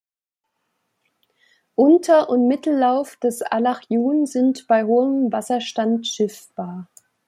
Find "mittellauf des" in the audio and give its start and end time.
2.47-3.43